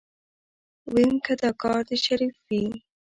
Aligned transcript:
ويم 0.91 1.15
که 1.25 1.33
دا 1.41 1.49
کار 1.61 1.81
د 1.89 1.91
شريف 2.05 2.35
وي. 2.47 2.63